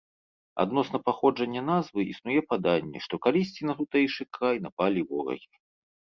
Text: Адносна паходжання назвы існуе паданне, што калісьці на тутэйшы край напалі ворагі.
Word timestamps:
Адносна 0.61 0.99
паходжання 1.09 1.61
назвы 1.71 2.05
існуе 2.13 2.37
паданне, 2.53 2.97
што 3.07 3.19
калісьці 3.25 3.61
на 3.71 3.75
тутэйшы 3.83 4.27
край 4.39 4.57
напалі 4.65 5.05
ворагі. 5.13 5.51